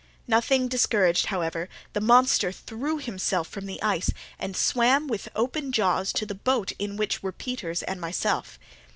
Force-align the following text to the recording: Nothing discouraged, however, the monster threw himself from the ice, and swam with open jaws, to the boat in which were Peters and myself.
Nothing 0.25 0.67
discouraged, 0.67 1.27
however, 1.27 1.69
the 1.93 2.01
monster 2.01 2.51
threw 2.51 2.97
himself 2.97 3.47
from 3.47 3.67
the 3.67 3.79
ice, 3.83 4.09
and 4.39 4.57
swam 4.57 5.05
with 5.05 5.29
open 5.35 5.71
jaws, 5.71 6.11
to 6.13 6.25
the 6.25 6.33
boat 6.33 6.71
in 6.79 6.97
which 6.97 7.21
were 7.21 7.31
Peters 7.31 7.83
and 7.83 8.01
myself. 8.01 8.57